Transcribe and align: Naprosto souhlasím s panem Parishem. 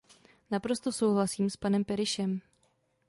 Naprosto 0.51 0.91
souhlasím 0.91 1.49
s 1.49 1.57
panem 1.57 1.85
Parishem. 1.85 2.41